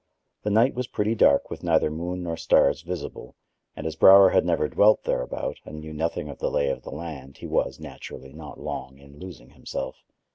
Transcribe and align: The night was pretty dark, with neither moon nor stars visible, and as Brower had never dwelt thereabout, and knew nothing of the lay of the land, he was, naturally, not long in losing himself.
The 0.41 0.49
night 0.49 0.73
was 0.73 0.87
pretty 0.87 1.13
dark, 1.13 1.51
with 1.51 1.61
neither 1.61 1.91
moon 1.91 2.23
nor 2.23 2.35
stars 2.35 2.81
visible, 2.81 3.35
and 3.75 3.85
as 3.85 3.95
Brower 3.95 4.31
had 4.31 4.47
never 4.47 4.67
dwelt 4.67 5.03
thereabout, 5.03 5.57
and 5.63 5.79
knew 5.79 5.93
nothing 5.93 6.27
of 6.27 6.39
the 6.39 6.49
lay 6.49 6.69
of 6.69 6.81
the 6.81 6.89
land, 6.89 7.37
he 7.37 7.45
was, 7.45 7.79
naturally, 7.79 8.33
not 8.33 8.59
long 8.59 8.97
in 8.97 9.19
losing 9.19 9.51
himself. 9.51 9.97